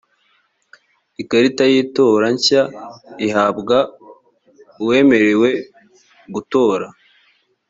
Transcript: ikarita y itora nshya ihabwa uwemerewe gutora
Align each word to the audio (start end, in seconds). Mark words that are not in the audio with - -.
ikarita 1.21 1.63
y 1.71 1.75
itora 1.83 2.25
nshya 2.35 2.61
ihabwa 3.27 3.77
uwemerewe 4.81 5.49
gutora 6.33 6.87